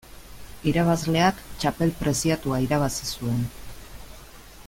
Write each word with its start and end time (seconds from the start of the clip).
Irabazleak 0.69 1.43
txapel 1.63 1.93
preziatua 2.01 2.63
irabazi 2.65 3.13
zuen. 3.19 3.47